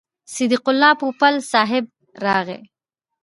صدیق 0.33 0.65
الله 0.71 0.91
پوپل 1.01 1.35
صاحب 1.51 1.85
راغی. 2.23 2.59